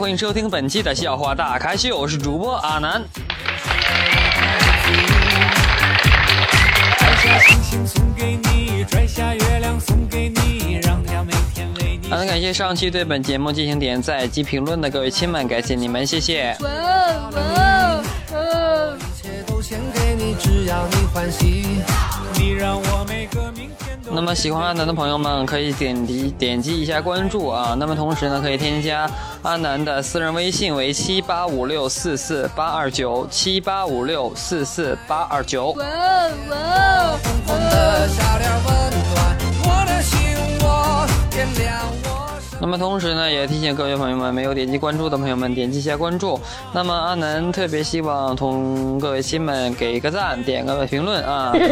[0.00, 3.04] 欢迎收听本期的笑话大咖秀，我是主播阿南。
[12.08, 16.56] 好的，感谢上期对本节目进行点赞及评论的各位亲们，感谢你们，谢谢。
[24.12, 27.76] 那么喜欢阿南的朋友们可以点击点击一下关注啊。
[27.78, 29.08] 那么同时呢，可以添加
[29.42, 35.74] 阿南的私人微信为七八五六四四八二九七八五六四四八二九。
[42.62, 46.38] 那么同时呢，也提醒各位朋友们，没有点击关注的朋友们点击一下关注。
[46.74, 51.52] 那么阿南特别希望同各位亲们给个赞，点个评论啊。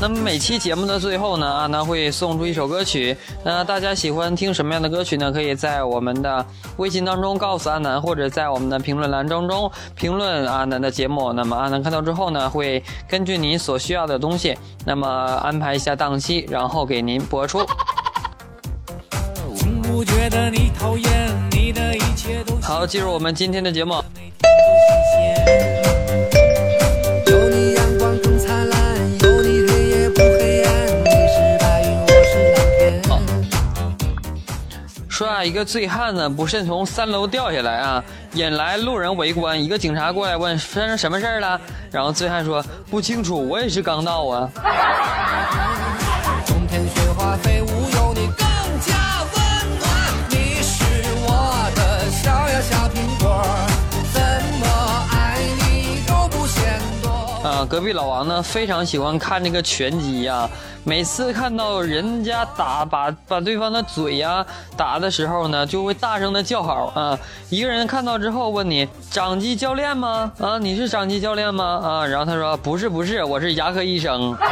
[0.00, 3.16] 那么每期节目的最后呢，阿南会送出一首歌曲。
[3.42, 5.32] 那大家喜欢听什么样的歌曲呢？
[5.32, 11.32] 可以在我们的微信当中告诉阿南，或者在我们的评论栏当中评论阿南的节目。
[11.32, 14.56] 那么阿南看到之后呢，会根据您所需要的东西，
[14.86, 17.66] 那么安排一下档期，然后给您播出。
[22.62, 24.02] 好，进入我们今天的节目。
[35.44, 39.62] 一个醉汉呢不慎从三楼掉下来啊，引来路人围观。
[39.62, 44.50] 一个警察过来问发生什么事儿了，然后醉汉说不清楚，我也是刚到啊。
[46.46, 47.68] 冬天雪花飞舞。
[52.22, 53.44] 小呀小苹果
[57.66, 60.48] 隔壁老王呢非常喜欢看这个拳击呀。
[60.84, 67.18] 每次看到人家打把把对方的嘴呀打的时候呢，就会大声的叫好啊。
[67.50, 70.32] 一个人看到之后问你掌机教练吗？
[70.38, 71.64] 啊，你是掌机教练吗？
[71.84, 74.34] 啊，然后他说不是不是，我是牙科医生。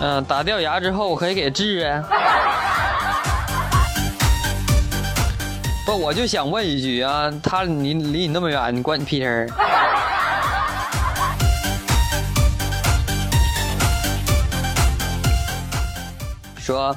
[0.00, 2.04] 嗯，打掉牙之后我可以给治啊。
[5.84, 9.48] 不，我就想问一句啊，他离离你那么远，你关你屁事儿？
[16.62, 16.96] 说，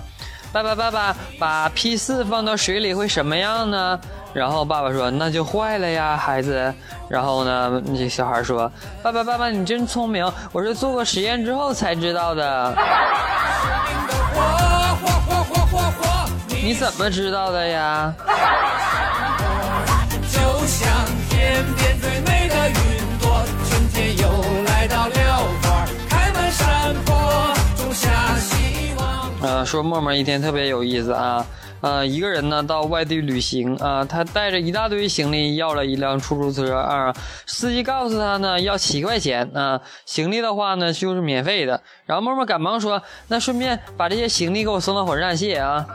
[0.53, 3.99] 爸爸爸爸，把 P 四放到水里会什么样呢？
[4.31, 6.73] 然后爸爸说，那就坏了呀，孩子。
[7.09, 8.71] 然后呢，那小孩说，
[9.01, 12.75] 爸爸爸爸，你真聪明，我是做过实验之后才知道的。
[16.63, 18.13] 你怎么知道的呀？
[20.31, 20.89] 就像
[21.29, 22.34] 天边最美
[29.45, 31.45] 呃，说默默一天特别有意思啊，
[31.81, 37.13] 呃，一个人呢到外地旅行啊，他带着一大堆行李，要了一辆出租车啊，
[37.45, 45.85] 司机告诉他呢要七块钱啊，行李的话呢就是免费的，然后默默赶忙说，那顺便把这些行李给我送到火车站，谢谢啊。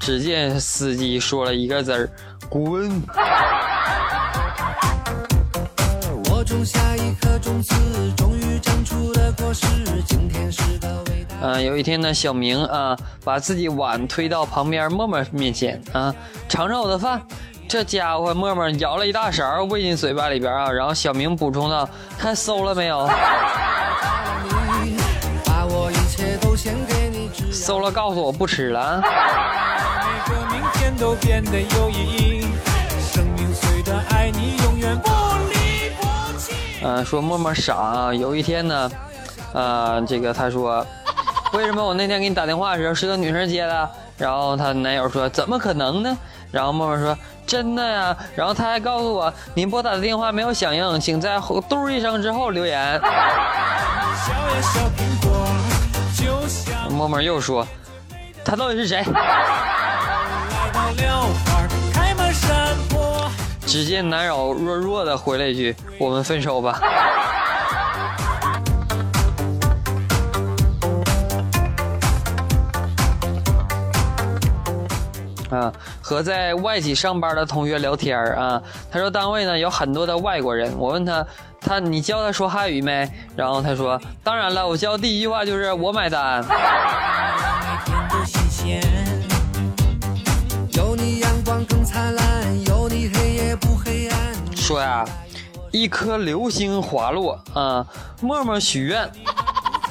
[0.00, 2.08] 只见司机说了一个字儿
[2.48, 2.90] ：“滚。”
[11.40, 16.14] 嗯，有一天呢，小明啊，把自己碗推到旁边默默面前啊，
[16.48, 17.20] 尝尝我的饭。
[17.68, 23.08] 这家伙默默舀了一大勺喂进嘴巴里边啊，然后小明补充道：“看馊了没有？
[27.50, 29.02] 馊了，告诉我不吃了。”
[30.98, 32.46] 都变得有意义。
[33.12, 35.31] 生命虽短，爱你永远不离
[36.82, 36.94] 不弃。
[36.94, 38.12] 嗯，说默默傻啊。
[38.12, 38.90] 有一天呢，
[39.54, 40.84] 呃，这个他说，
[41.52, 43.90] 为什么我那天给你打电话的时候是个女生接的？
[44.18, 46.16] 然后她男友说，怎么可能呢？
[46.50, 48.16] 然后默默说，真的呀。
[48.36, 53.00] 然后他还告诉我，您拨打的电话没有响应，请在嘟一声之后留言。
[56.90, 57.66] 默默又说，
[58.44, 59.02] 他到底是谁？
[63.72, 66.78] 只见男友弱弱的回了一句：“我们分手吧。”
[75.50, 75.72] 啊，
[76.02, 81.26] 和在外企上班的同学聊天啊，他说单位呢有很多的外国人，我问他，
[81.58, 83.10] 他你教他说汉语没？
[83.34, 86.44] 然后他说，当然了，我教第一句话就是我买单。
[91.64, 94.18] 更灿烂，有你黑夜不黑暗
[94.56, 95.04] 说呀，
[95.70, 97.86] 一颗流星滑落啊，
[98.20, 99.10] 默默许愿。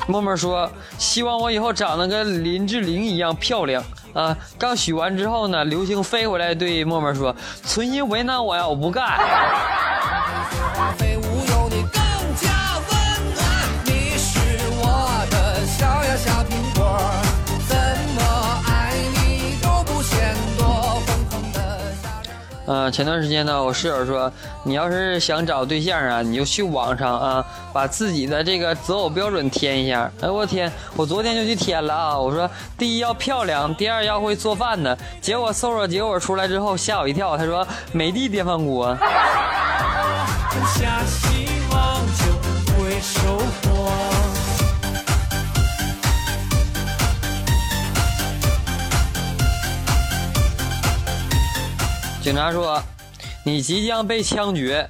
[0.07, 3.83] 默默说：“希望我以后长得跟林志玲一样漂亮
[4.13, 9.19] 啊！”刚许完之后呢，流星飞回来对默默说：“存心为难我呀，我不干。”
[22.73, 24.31] 嗯，前段时间呢，我室友说，
[24.63, 30.09] 你要是想找对象啊，你就去网上啊，把自己的这个择偶标准填一下。
[30.21, 32.17] 哎，我天，我昨天就去填了啊。
[32.17, 34.97] 我说，第一要漂亮，第二要会做饭的。
[35.19, 37.37] 结果搜索结果出来之后，吓我一跳。
[37.37, 38.97] 他说，美的电饭锅。
[52.21, 52.79] 警察说
[53.43, 54.87] ：“你即将被枪决。”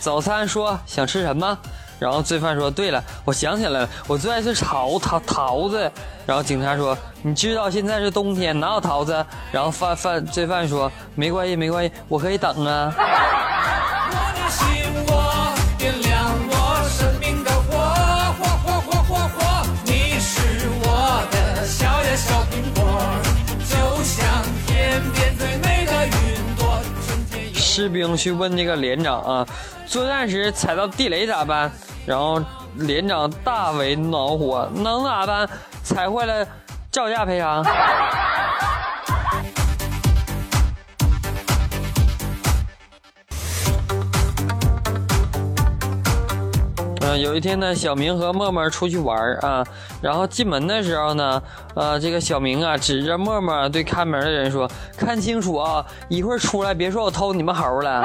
[0.00, 1.58] 早餐说：“想吃什么？”
[1.98, 5.90] 然后罪犯说：“对了，我想起来了，我最爱吃桃桃桃子。”
[6.24, 12.94] 然后警察说：“你知道现在是冬天，哪有桃子？”然后犯犯罪犯说：“没关系，没关系，我可以等啊。”
[27.78, 29.46] 士兵去问那个连长啊，
[29.86, 31.70] 作战时踩到地雷咋办？
[32.04, 32.42] 然后
[32.74, 35.48] 连长大为恼火，能咋办？
[35.84, 36.44] 踩坏了
[36.90, 37.64] 照价赔偿。
[47.16, 49.64] 有一天呢，小明和默默出去玩啊，
[50.02, 51.42] 然后进门的时候呢，
[51.74, 58.04] 呃，这个小明啊，指着默默对看门的人说：“看清楚啊，一会儿出来别说我偷你们猴了。”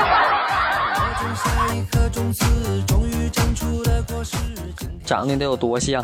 [5.06, 6.04] 长得得有多像？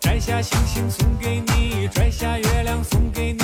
[0.00, 3.41] 摘下星星送给你，摘下月亮送给，你。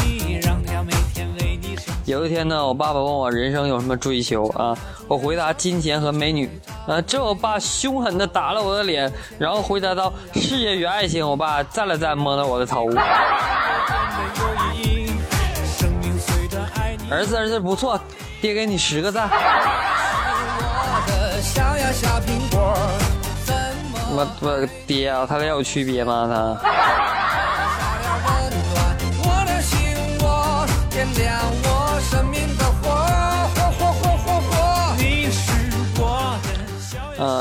[2.09, 4.75] 有一天呢，我爸爸问我人生有什么追求啊？
[5.07, 6.49] 我回答金钱和美女。
[6.87, 12.89] 啊，这我爸凶狠的打了我的脸，然后回答道：“事业与爱情。”我爸赞了赞，摸了我的头。
[17.11, 18.01] 儿子，儿子不错，
[18.41, 19.29] 爹给你十个赞。
[24.11, 26.57] 我我爹啊，他俩有区别吗？
[26.63, 26.71] 他。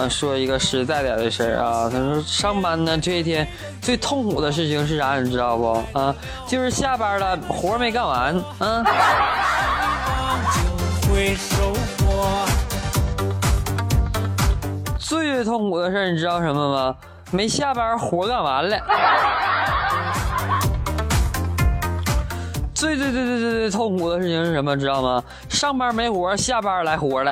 [0.09, 3.47] 说一个实在点的事儿啊，他说上班呢这一天
[3.81, 5.19] 最痛苦的事情是啥？
[5.19, 5.83] 你知道不？
[5.93, 6.15] 啊，
[6.47, 8.83] 就是下班了，活没干完啊。
[14.97, 16.95] 最痛苦的事你知道什么吗？
[17.31, 18.77] 没下班，活干完了。
[22.73, 24.75] 最最最最最最痛苦的事情是什么？
[24.77, 25.23] 知道吗？
[25.49, 27.31] 上班没活，下班来活了。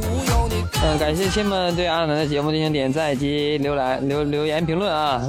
[0.83, 5.21] 嗯，感谢亲们对阿南的节目进行点赞及浏览留留言评论啊。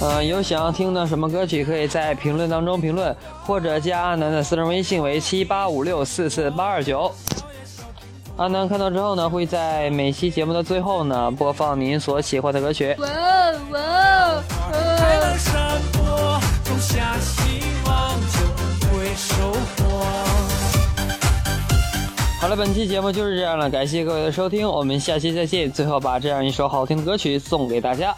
[0.00, 7.14] 嗯， 有想要听的什么歌曲，可以在评论当中评论，或者加阿南的私人微信为七八五六四四八二九。
[8.38, 12.96] 阿南看到之后呢，会在每期节目的最后呢，播放您所喜欢的歌曲。
[12.98, 13.08] 哇
[13.72, 14.42] 哇！
[22.46, 25.68] 好了，本期节目就是这样了，感谢各位的收听，我们下期再见。
[25.68, 28.14] 最后把这样一首好听的歌曲送给大家。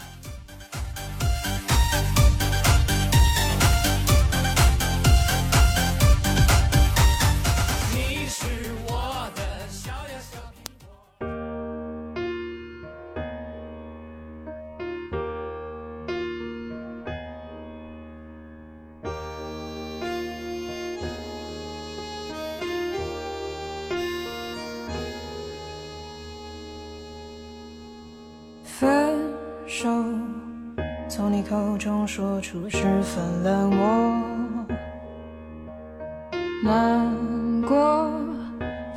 [29.81, 29.87] 手，
[31.07, 34.67] 从你口中说出十分冷漠。
[36.65, 38.11] 难过，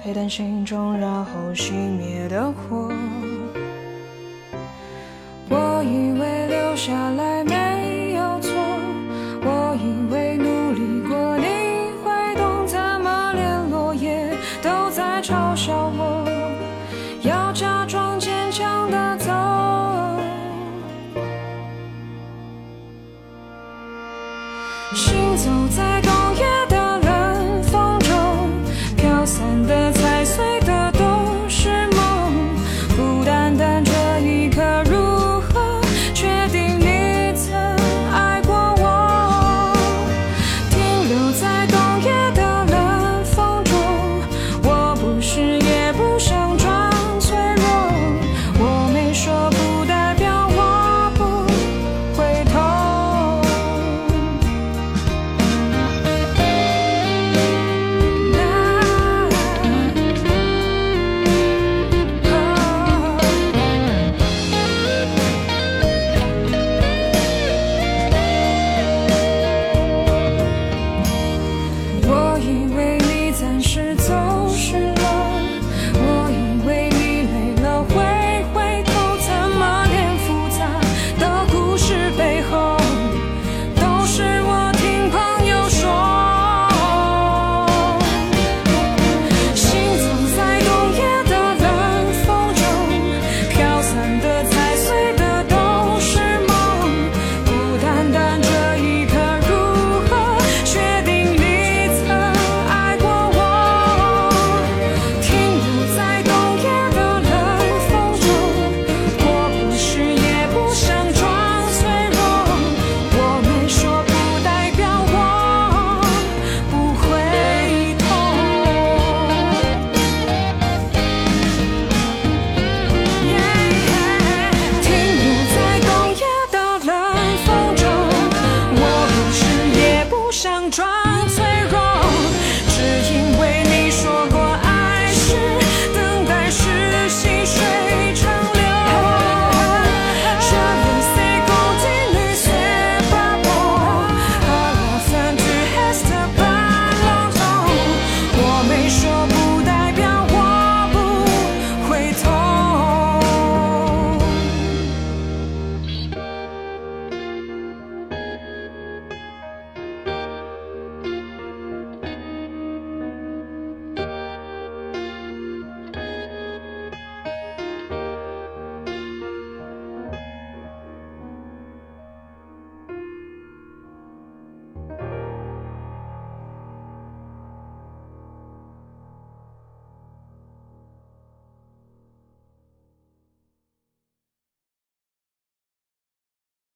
[0.02, 2.90] 沸腾心中然后熄灭的火。